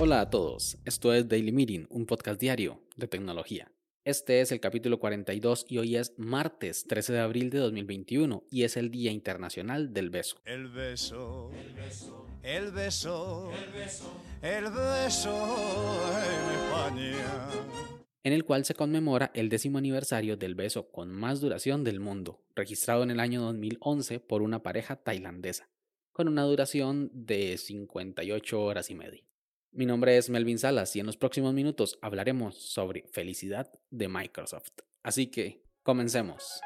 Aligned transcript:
Hola 0.00 0.20
a 0.20 0.30
todos, 0.30 0.78
esto 0.84 1.12
es 1.12 1.28
Daily 1.28 1.50
Meeting, 1.50 1.86
un 1.90 2.06
podcast 2.06 2.40
diario 2.40 2.80
de 2.96 3.08
tecnología. 3.08 3.72
Este 4.04 4.40
es 4.40 4.52
el 4.52 4.60
capítulo 4.60 5.00
42 5.00 5.66
y 5.68 5.78
hoy 5.78 5.96
es 5.96 6.14
martes 6.16 6.86
13 6.86 7.12
de 7.14 7.20
abril 7.20 7.50
de 7.50 7.58
2021 7.58 8.44
y 8.50 8.62
es 8.62 8.76
el 8.76 8.90
Día 8.90 9.10
Internacional 9.10 9.92
del 9.92 10.08
Beso. 10.08 10.40
El 10.44 10.68
beso, 10.68 11.50
el 11.52 11.74
beso, 11.74 12.26
el 12.42 12.72
beso, 12.72 13.50
el 13.50 13.72
beso, 13.72 14.12
el 14.40 14.70
beso 14.70 16.10
en 16.22 17.00
España. 17.02 17.87
En 18.24 18.32
el 18.32 18.44
cual 18.44 18.64
se 18.64 18.74
conmemora 18.74 19.30
el 19.34 19.48
décimo 19.48 19.78
aniversario 19.78 20.36
del 20.36 20.54
beso 20.54 20.90
con 20.90 21.10
más 21.10 21.40
duración 21.40 21.84
del 21.84 22.00
mundo, 22.00 22.42
registrado 22.56 23.02
en 23.04 23.10
el 23.10 23.20
año 23.20 23.40
2011 23.42 24.18
por 24.20 24.42
una 24.42 24.62
pareja 24.62 24.96
tailandesa, 24.96 25.70
con 26.12 26.26
una 26.26 26.42
duración 26.42 27.10
de 27.12 27.56
58 27.56 28.60
horas 28.60 28.90
y 28.90 28.94
media. 28.96 29.22
Mi 29.70 29.86
nombre 29.86 30.16
es 30.16 30.30
Melvin 30.30 30.58
Salas 30.58 30.96
y 30.96 31.00
en 31.00 31.06
los 31.06 31.16
próximos 31.16 31.54
minutos 31.54 31.98
hablaremos 32.02 32.56
sobre 32.56 33.06
felicidad 33.12 33.70
de 33.90 34.08
Microsoft. 34.08 34.72
Así 35.02 35.28
que, 35.28 35.62
comencemos. 35.84 36.60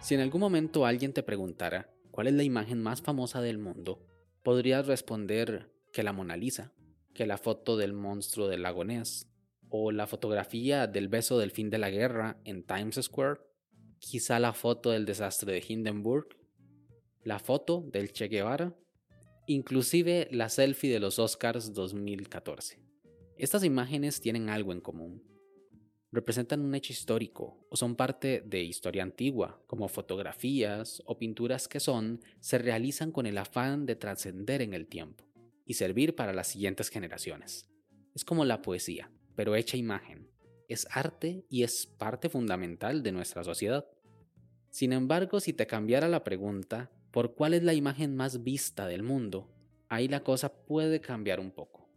Si 0.00 0.14
en 0.14 0.20
algún 0.20 0.40
momento 0.40 0.86
alguien 0.86 1.12
te 1.12 1.22
preguntara 1.22 1.92
cuál 2.10 2.28
es 2.28 2.34
la 2.34 2.44
imagen 2.44 2.82
más 2.82 3.02
famosa 3.02 3.42
del 3.42 3.58
mundo, 3.58 4.06
podrías 4.42 4.86
responder 4.86 5.70
que 5.92 6.04
la 6.04 6.12
Mona 6.12 6.36
Lisa, 6.36 6.72
que 7.16 7.26
la 7.26 7.38
foto 7.38 7.78
del 7.78 7.94
monstruo 7.94 8.46
del 8.46 8.62
lago 8.62 8.84
Ness, 8.84 9.26
o 9.70 9.90
la 9.90 10.06
fotografía 10.06 10.86
del 10.86 11.08
beso 11.08 11.38
del 11.38 11.50
fin 11.50 11.70
de 11.70 11.78
la 11.78 11.90
guerra 11.90 12.38
en 12.44 12.62
Times 12.62 13.00
Square, 13.02 13.40
quizá 13.98 14.38
la 14.38 14.52
foto 14.52 14.90
del 14.90 15.06
desastre 15.06 15.52
de 15.54 15.64
Hindenburg, 15.66 16.28
la 17.24 17.38
foto 17.38 17.88
del 17.90 18.12
Che 18.12 18.28
Guevara, 18.28 18.76
inclusive 19.46 20.28
la 20.30 20.50
selfie 20.50 20.92
de 20.92 21.00
los 21.00 21.18
Oscars 21.18 21.72
2014. 21.72 22.78
Estas 23.38 23.64
imágenes 23.64 24.20
tienen 24.20 24.50
algo 24.50 24.72
en 24.72 24.80
común. 24.80 25.22
Representan 26.12 26.60
un 26.60 26.74
hecho 26.74 26.92
histórico 26.92 27.66
o 27.70 27.76
son 27.76 27.96
parte 27.96 28.42
de 28.46 28.62
historia 28.62 29.02
antigua, 29.02 29.62
como 29.66 29.88
fotografías 29.88 31.02
o 31.06 31.18
pinturas 31.18 31.66
que 31.66 31.80
son, 31.80 32.20
se 32.40 32.58
realizan 32.58 33.10
con 33.10 33.26
el 33.26 33.38
afán 33.38 33.86
de 33.86 33.96
trascender 33.96 34.62
en 34.62 34.74
el 34.74 34.86
tiempo 34.86 35.25
y 35.66 35.74
servir 35.74 36.14
para 36.14 36.32
las 36.32 36.46
siguientes 36.46 36.88
generaciones. 36.88 37.68
Es 38.14 38.24
como 38.24 38.46
la 38.46 38.62
poesía, 38.62 39.10
pero 39.34 39.56
hecha 39.56 39.76
imagen. 39.76 40.30
Es 40.68 40.86
arte 40.90 41.44
y 41.50 41.64
es 41.64 41.86
parte 41.86 42.30
fundamental 42.30 43.02
de 43.02 43.12
nuestra 43.12 43.44
sociedad. 43.44 43.86
Sin 44.70 44.92
embargo, 44.92 45.40
si 45.40 45.52
te 45.52 45.66
cambiara 45.66 46.08
la 46.08 46.24
pregunta, 46.24 46.90
por 47.10 47.34
cuál 47.34 47.54
es 47.54 47.62
la 47.62 47.74
imagen 47.74 48.16
más 48.16 48.42
vista 48.42 48.86
del 48.86 49.02
mundo, 49.02 49.52
ahí 49.88 50.08
la 50.08 50.22
cosa 50.22 50.64
puede 50.64 51.00
cambiar 51.00 51.40
un 51.40 51.50
poco. 51.50 51.90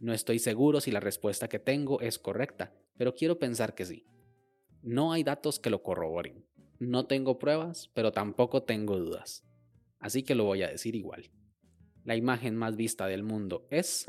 No 0.00 0.12
estoy 0.12 0.38
seguro 0.38 0.80
si 0.80 0.90
la 0.90 1.00
respuesta 1.00 1.48
que 1.48 1.58
tengo 1.58 2.00
es 2.00 2.18
correcta, 2.18 2.74
pero 2.96 3.14
quiero 3.14 3.38
pensar 3.38 3.74
que 3.74 3.84
sí. 3.84 4.06
No 4.82 5.12
hay 5.12 5.24
datos 5.24 5.58
que 5.58 5.70
lo 5.70 5.82
corroboren. 5.82 6.44
No 6.78 7.06
tengo 7.06 7.38
pruebas, 7.38 7.90
pero 7.94 8.12
tampoco 8.12 8.62
tengo 8.64 8.98
dudas. 8.98 9.44
Así 9.98 10.22
que 10.22 10.34
lo 10.34 10.44
voy 10.44 10.62
a 10.62 10.68
decir 10.68 10.94
igual. 10.94 11.30
La 12.04 12.16
imagen 12.16 12.54
más 12.54 12.76
vista 12.76 13.06
del 13.06 13.22
mundo 13.22 13.66
es 13.70 14.04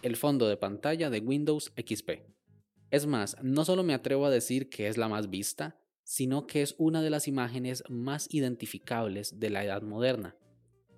el 0.00 0.16
fondo 0.16 0.48
de 0.48 0.56
pantalla 0.56 1.10
de 1.10 1.20
Windows 1.20 1.70
XP. 1.76 2.22
Es 2.90 3.06
más, 3.06 3.36
no 3.42 3.66
solo 3.66 3.82
me 3.82 3.92
atrevo 3.92 4.24
a 4.24 4.30
decir 4.30 4.70
que 4.70 4.88
es 4.88 4.96
la 4.96 5.08
más 5.08 5.28
vista, 5.28 5.78
sino 6.02 6.46
que 6.46 6.62
es 6.62 6.74
una 6.78 7.02
de 7.02 7.10
las 7.10 7.28
imágenes 7.28 7.84
más 7.90 8.32
identificables 8.32 9.38
de 9.38 9.50
la 9.50 9.64
edad 9.64 9.82
moderna. 9.82 10.34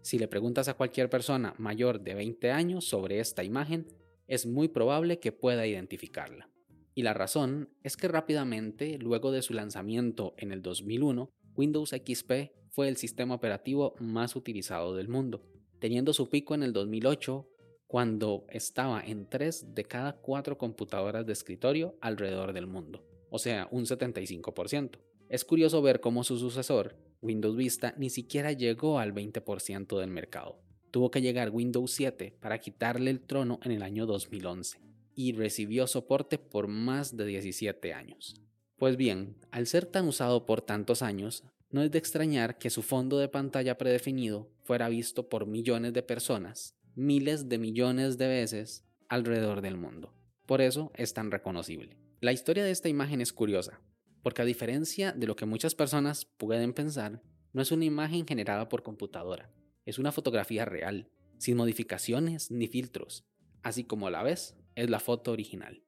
Si 0.02 0.18
le 0.18 0.28
preguntas 0.28 0.68
a 0.68 0.74
cualquier 0.74 1.10
persona 1.10 1.54
mayor 1.58 2.00
de 2.00 2.14
20 2.14 2.52
años 2.52 2.84
sobre 2.84 3.18
esta 3.18 3.42
imagen, 3.42 3.88
es 4.28 4.46
muy 4.46 4.68
probable 4.68 5.18
que 5.18 5.32
pueda 5.32 5.66
identificarla. 5.66 6.50
Y 6.94 7.02
la 7.02 7.14
razón 7.14 7.70
es 7.82 7.96
que 7.96 8.06
rápidamente, 8.06 8.98
luego 8.98 9.32
de 9.32 9.42
su 9.42 9.54
lanzamiento 9.54 10.34
en 10.36 10.52
el 10.52 10.62
2001, 10.62 11.32
Windows 11.58 11.90
XP 11.90 12.52
fue 12.70 12.88
el 12.88 12.96
sistema 12.96 13.34
operativo 13.34 13.94
más 14.00 14.34
utilizado 14.34 14.96
del 14.96 15.08
mundo, 15.08 15.42
teniendo 15.78 16.14
su 16.14 16.30
pico 16.30 16.54
en 16.54 16.62
el 16.62 16.72
2008 16.72 17.46
cuando 17.86 18.46
estaba 18.48 19.02
en 19.02 19.28
3 19.28 19.74
de 19.74 19.84
cada 19.84 20.14
4 20.14 20.56
computadoras 20.56 21.26
de 21.26 21.34
escritorio 21.34 21.98
alrededor 22.00 22.54
del 22.54 22.66
mundo 22.66 23.04
o 23.30 23.38
sea, 23.38 23.68
un 23.70 23.84
75%. 23.84 24.98
Es 25.28 25.44
curioso 25.44 25.82
ver 25.82 26.00
cómo 26.00 26.24
su 26.24 26.38
sucesor, 26.38 26.96
Windows 27.20 27.56
Vista, 27.56 27.94
ni 27.98 28.10
siquiera 28.10 28.52
llegó 28.52 28.98
al 28.98 29.12
20% 29.12 29.98
del 29.98 30.10
mercado. 30.10 30.60
Tuvo 30.90 31.10
que 31.10 31.20
llegar 31.20 31.50
Windows 31.50 31.90
7 31.92 32.36
para 32.40 32.58
quitarle 32.58 33.10
el 33.10 33.20
trono 33.20 33.60
en 33.62 33.72
el 33.72 33.82
año 33.82 34.06
2011 34.06 34.80
y 35.14 35.32
recibió 35.32 35.86
soporte 35.86 36.38
por 36.38 36.68
más 36.68 37.16
de 37.16 37.26
17 37.26 37.92
años. 37.92 38.40
Pues 38.78 38.96
bien, 38.96 39.36
al 39.50 39.66
ser 39.66 39.86
tan 39.86 40.06
usado 40.06 40.46
por 40.46 40.62
tantos 40.62 41.02
años, 41.02 41.42
no 41.70 41.82
es 41.82 41.90
de 41.90 41.98
extrañar 41.98 42.58
que 42.58 42.70
su 42.70 42.82
fondo 42.82 43.18
de 43.18 43.28
pantalla 43.28 43.76
predefinido 43.76 44.50
fuera 44.62 44.88
visto 44.88 45.28
por 45.28 45.46
millones 45.46 45.92
de 45.92 46.04
personas, 46.04 46.76
miles 46.94 47.48
de 47.48 47.58
millones 47.58 48.18
de 48.18 48.28
veces 48.28 48.84
alrededor 49.08 49.62
del 49.62 49.76
mundo. 49.76 50.14
Por 50.46 50.60
eso 50.60 50.92
es 50.94 51.12
tan 51.12 51.32
reconocible. 51.32 51.96
La 52.20 52.32
historia 52.32 52.62
de 52.62 52.70
esta 52.70 52.88
imagen 52.88 53.20
es 53.20 53.32
curiosa, 53.32 53.80
porque 54.22 54.42
a 54.42 54.46
diferencia 54.46 55.10
de 55.12 55.26
lo 55.26 55.34
que 55.34 55.44
muchas 55.44 55.74
personas 55.74 56.24
pueden 56.24 56.72
pensar, 56.72 57.20
no 57.52 57.62
es 57.62 57.72
una 57.72 57.84
imagen 57.84 58.26
generada 58.26 58.68
por 58.68 58.84
computadora, 58.84 59.50
es 59.86 59.98
una 59.98 60.12
fotografía 60.12 60.64
real, 60.64 61.10
sin 61.38 61.56
modificaciones 61.56 62.52
ni 62.52 62.68
filtros, 62.68 63.24
así 63.62 63.82
como 63.82 64.06
a 64.06 64.10
la 64.12 64.22
vez 64.22 64.56
es 64.76 64.88
la 64.88 65.00
foto 65.00 65.32
original. 65.32 65.82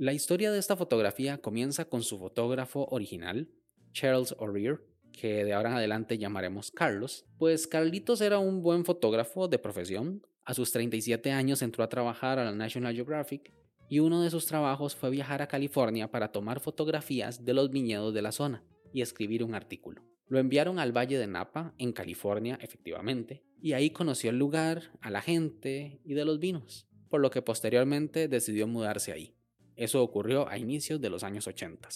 La 0.00 0.12
historia 0.12 0.52
de 0.52 0.60
esta 0.60 0.76
fotografía 0.76 1.38
comienza 1.38 1.86
con 1.86 2.04
su 2.04 2.20
fotógrafo 2.20 2.86
original, 2.92 3.48
Charles 3.90 4.32
O'Rear, 4.38 4.80
que 5.10 5.44
de 5.44 5.52
ahora 5.52 5.70
en 5.70 5.76
adelante 5.78 6.18
llamaremos 6.18 6.70
Carlos, 6.70 7.26
pues 7.36 7.66
Carlitos 7.66 8.20
era 8.20 8.38
un 8.38 8.62
buen 8.62 8.84
fotógrafo 8.84 9.48
de 9.48 9.58
profesión. 9.58 10.24
A 10.44 10.54
sus 10.54 10.70
37 10.70 11.32
años 11.32 11.62
entró 11.62 11.82
a 11.82 11.88
trabajar 11.88 12.38
a 12.38 12.44
la 12.44 12.52
National 12.52 12.94
Geographic 12.94 13.52
y 13.88 13.98
uno 13.98 14.22
de 14.22 14.30
sus 14.30 14.46
trabajos 14.46 14.94
fue 14.94 15.10
viajar 15.10 15.42
a 15.42 15.48
California 15.48 16.08
para 16.08 16.30
tomar 16.30 16.60
fotografías 16.60 17.44
de 17.44 17.54
los 17.54 17.68
viñedos 17.68 18.14
de 18.14 18.22
la 18.22 18.30
zona 18.30 18.62
y 18.92 19.02
escribir 19.02 19.42
un 19.42 19.56
artículo. 19.56 20.04
Lo 20.28 20.38
enviaron 20.38 20.78
al 20.78 20.96
Valle 20.96 21.18
de 21.18 21.26
Napa, 21.26 21.74
en 21.76 21.92
California, 21.92 22.56
efectivamente, 22.62 23.42
y 23.60 23.72
ahí 23.72 23.90
conoció 23.90 24.30
el 24.30 24.38
lugar, 24.38 24.92
a 25.00 25.10
la 25.10 25.22
gente 25.22 26.00
y 26.04 26.14
de 26.14 26.24
los 26.24 26.38
vinos, 26.38 26.86
por 27.10 27.20
lo 27.20 27.32
que 27.32 27.42
posteriormente 27.42 28.28
decidió 28.28 28.68
mudarse 28.68 29.10
ahí. 29.10 29.34
Eso 29.78 30.02
ocurrió 30.02 30.48
a 30.48 30.58
inicios 30.58 31.00
de 31.00 31.08
los 31.08 31.22
años 31.22 31.46
80. 31.46 31.88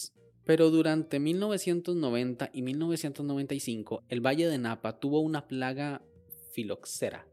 Pero 0.44 0.70
durante 0.70 1.18
1990 1.18 2.50
y 2.52 2.62
1995, 2.62 4.04
el 4.08 4.24
Valle 4.24 4.46
de 4.46 4.58
Napa 4.58 5.00
tuvo 5.00 5.20
una 5.20 5.48
plaga 5.48 6.00
filoxera, 6.52 7.26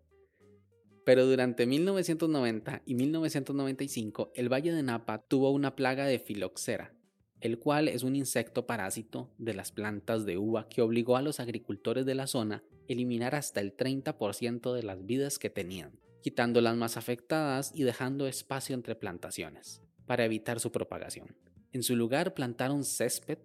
pero 1.05 1.25
durante 1.25 1.65
1990 1.65 2.81
y 2.85 2.95
1995 2.95 4.31
el 4.35 4.51
Valle 4.51 4.73
de 4.73 4.83
Napa 4.83 5.23
tuvo 5.27 5.51
una 5.51 5.75
plaga 5.75 6.05
de 6.05 6.19
filoxera, 6.19 6.93
el 7.41 7.59
cual 7.59 7.87
es 7.87 8.03
un 8.03 8.15
insecto 8.15 8.65
parásito 8.65 9.31
de 9.37 9.53
las 9.53 9.71
plantas 9.71 10.25
de 10.25 10.37
uva 10.37 10.67
que 10.67 10.81
obligó 10.81 11.15
a 11.15 11.21
los 11.21 11.39
agricultores 11.39 12.05
de 12.05 12.15
la 12.15 12.27
zona 12.27 12.57
a 12.57 12.63
eliminar 12.87 13.35
hasta 13.35 13.59
el 13.59 13.75
30% 13.75 14.73
de 14.73 14.83
las 14.83 15.05
vidas 15.05 15.39
que 15.39 15.49
tenían, 15.49 15.99
quitando 16.21 16.59
las 16.59 16.75
más 16.75 16.97
afectadas 16.97 17.71
y 17.73 17.83
dejando 17.83 18.27
espacio 18.27 18.75
entre 18.75 18.95
plantaciones, 18.95 19.81
para 20.09 20.25
evitar 20.25 20.59
su 20.59 20.71
propagación. 20.71 21.35
En 21.71 21.83
su 21.83 21.95
lugar 21.95 22.33
plantaron 22.33 22.83
césped 22.83 23.37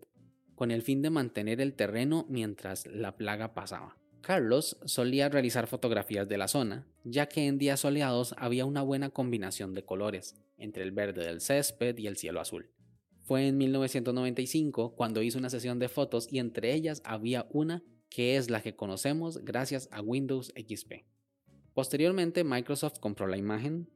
con 0.54 0.70
el 0.70 0.80
fin 0.80 1.02
de 1.02 1.10
mantener 1.10 1.60
el 1.60 1.74
terreno 1.74 2.24
mientras 2.30 2.86
la 2.86 3.18
plaga 3.18 3.52
pasaba. 3.52 3.98
Carlos 4.22 4.78
solía 4.86 5.28
realizar 5.28 5.66
fotografías 5.66 6.26
de 6.26 6.38
la 6.38 6.48
zona, 6.48 6.86
ya 7.04 7.26
que 7.26 7.46
en 7.46 7.58
días 7.58 7.80
soleados 7.80 8.34
había 8.38 8.64
una 8.64 8.80
buena 8.80 9.10
combinación 9.10 9.74
de 9.74 9.84
colores, 9.84 10.40
entre 10.56 10.84
el 10.84 10.92
verde 10.92 11.26
del 11.26 11.42
césped 11.42 11.98
y 11.98 12.06
el 12.06 12.16
cielo 12.16 12.40
azul. 12.40 12.70
Fue 13.24 13.46
en 13.46 13.58
1995 13.58 14.94
cuando 14.96 15.20
hizo 15.20 15.38
una 15.38 15.50
sesión 15.50 15.78
de 15.78 15.90
fotos 15.90 16.28
y 16.32 16.38
entre 16.38 16.72
ellas 16.72 17.02
había 17.04 17.46
una 17.50 17.82
que 18.08 18.38
es 18.38 18.48
la 18.48 18.62
que 18.62 18.74
conocemos 18.74 19.44
gracias 19.44 19.90
a 19.92 20.00
Windows 20.00 20.50
XP. 20.56 21.04
Posteriormente 21.74 22.42
Microsoft 22.42 23.00
compró 23.00 23.26
la 23.26 23.36
imagen, 23.36 23.90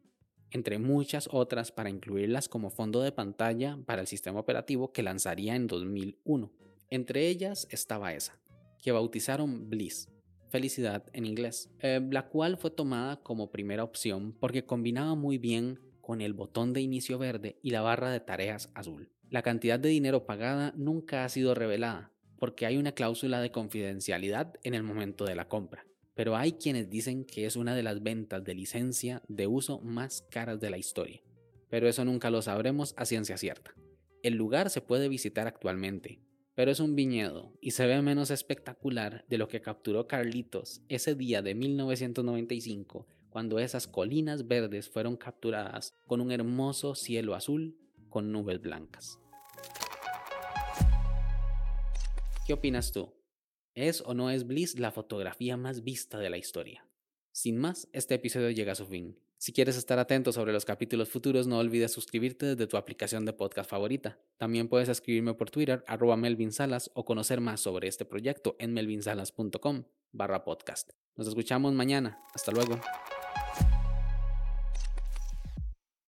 entre 0.50 0.78
muchas 0.78 1.28
otras 1.30 1.72
para 1.72 1.90
incluirlas 1.90 2.48
como 2.48 2.70
fondo 2.70 3.02
de 3.02 3.12
pantalla 3.12 3.78
para 3.86 4.00
el 4.00 4.06
sistema 4.06 4.40
operativo 4.40 4.92
que 4.92 5.02
lanzaría 5.02 5.54
en 5.54 5.66
2001. 5.66 6.52
Entre 6.90 7.28
ellas 7.28 7.68
estaba 7.70 8.14
esa, 8.14 8.40
que 8.82 8.92
bautizaron 8.92 9.68
Bliss, 9.68 10.08
felicidad 10.48 11.04
en 11.12 11.26
inglés, 11.26 11.70
eh, 11.80 12.00
la 12.10 12.28
cual 12.28 12.56
fue 12.56 12.70
tomada 12.70 13.22
como 13.22 13.50
primera 13.50 13.84
opción 13.84 14.32
porque 14.32 14.64
combinaba 14.64 15.14
muy 15.14 15.38
bien 15.38 15.80
con 16.00 16.20
el 16.22 16.32
botón 16.32 16.72
de 16.72 16.80
inicio 16.80 17.18
verde 17.18 17.58
y 17.62 17.70
la 17.70 17.82
barra 17.82 18.10
de 18.10 18.20
tareas 18.20 18.70
azul. 18.74 19.10
La 19.28 19.42
cantidad 19.42 19.78
de 19.78 19.90
dinero 19.90 20.24
pagada 20.24 20.72
nunca 20.74 21.24
ha 21.24 21.28
sido 21.28 21.54
revelada, 21.54 22.12
porque 22.38 22.64
hay 22.64 22.78
una 22.78 22.92
cláusula 22.92 23.40
de 23.42 23.50
confidencialidad 23.50 24.54
en 24.62 24.72
el 24.72 24.82
momento 24.82 25.26
de 25.26 25.34
la 25.34 25.48
compra. 25.48 25.84
Pero 26.19 26.37
hay 26.37 26.55
quienes 26.55 26.91
dicen 26.91 27.25
que 27.25 27.47
es 27.47 27.55
una 27.55 27.76
de 27.76 27.85
las 27.85 28.03
ventas 28.03 28.43
de 28.43 28.53
licencia 28.53 29.23
de 29.29 29.47
uso 29.47 29.79
más 29.82 30.26
caras 30.29 30.59
de 30.59 30.69
la 30.69 30.76
historia. 30.76 31.23
Pero 31.70 31.88
eso 31.88 32.05
nunca 32.05 32.29
lo 32.29 32.43
sabremos 32.43 32.93
a 32.97 33.05
ciencia 33.05 33.37
cierta. 33.37 33.73
El 34.25 34.35
lugar 34.35 34.69
se 34.69 34.81
puede 34.81 35.09
visitar 35.09 35.47
actualmente, 35.47 36.19
pero 36.56 36.73
es 36.73 36.81
un 36.81 36.97
viñedo 36.97 37.56
y 37.61 37.70
se 37.70 37.87
ve 37.87 38.03
menos 38.03 38.32
espectacular 38.32 39.26
de 39.29 39.38
lo 39.38 39.47
que 39.47 39.61
capturó 39.61 40.09
Carlitos 40.09 40.82
ese 40.88 41.15
día 41.15 41.41
de 41.41 41.55
1995 41.55 43.06
cuando 43.31 43.61
esas 43.61 43.87
colinas 43.87 44.49
verdes 44.49 44.88
fueron 44.88 45.17
capturadas 45.17 45.94
con 46.05 46.20
un 46.20 46.32
hermoso 46.32 46.97
cielo 46.97 47.37
azul 47.37 47.79
con 48.09 48.32
nubes 48.32 48.61
blancas. 48.61 49.20
¿Qué 52.44 52.55
opinas 52.55 52.91
tú? 52.91 53.18
¿Es 53.78 54.02
o 54.04 54.12
no 54.12 54.28
es 54.28 54.44
Bliss 54.44 54.76
la 54.80 54.90
fotografía 54.90 55.56
más 55.56 55.84
vista 55.84 56.19
de 56.19 56.30
la 56.30 56.36
historia? 56.36 56.84
Sin 57.30 57.56
más, 57.56 57.86
este 57.92 58.16
episodio 58.16 58.50
llega 58.50 58.72
a 58.72 58.75
su 58.75 58.84
fin. 58.86 59.16
Si 59.36 59.52
quieres 59.52 59.76
estar 59.76 60.00
atento 60.00 60.32
sobre 60.32 60.52
los 60.52 60.64
capítulos 60.64 61.08
futuros, 61.08 61.46
no 61.46 61.60
olvides 61.60 61.92
suscribirte 61.92 62.46
desde 62.46 62.66
tu 62.66 62.76
aplicación 62.76 63.25
de 63.25 63.34
podcast 63.34 63.70
favorita. 63.70 64.19
También 64.36 64.66
puedes 64.66 64.88
escribirme 64.88 65.34
por 65.34 65.50
Twitter, 65.50 65.84
arroba 65.86 66.16
Melvin 66.16 66.50
Salas, 66.50 66.90
o 66.94 67.04
conocer 67.04 67.40
más 67.40 67.60
sobre 67.60 67.86
este 67.86 68.04
proyecto 68.04 68.56
en 68.58 68.75
melvinsalas.com 68.75 69.84
barra 70.10 70.42
podcast. 70.42 70.90
Nos 71.14 71.28
escuchamos 71.28 71.72
mañana. 71.72 72.19
Hasta 72.34 72.50
luego. 72.50 72.81